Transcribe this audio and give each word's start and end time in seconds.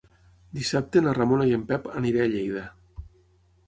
Dissabte 0.59 1.03
na 1.09 1.13
Ramona 1.19 1.47
i 1.51 1.55
en 1.59 1.69
Pep 1.71 1.87
aniré 2.03 2.25
a 2.25 2.29
Lleida. 2.37 2.69